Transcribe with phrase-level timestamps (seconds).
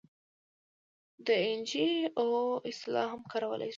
[1.25, 1.87] د این جي
[2.19, 2.27] او
[2.69, 3.69] اصطلاح هم کارولی شو.